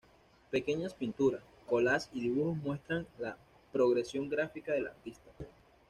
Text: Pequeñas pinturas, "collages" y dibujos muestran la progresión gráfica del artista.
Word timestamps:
Pequeñas 0.49 0.95
pinturas, 0.95 1.43
"collages" 1.67 2.09
y 2.13 2.21
dibujos 2.21 2.57
muestran 2.63 3.05
la 3.19 3.37
progresión 3.71 4.27
gráfica 4.29 4.73
del 4.73 4.87
artista. 4.87 5.29